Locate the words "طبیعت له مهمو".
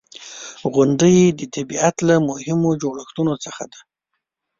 1.55-2.69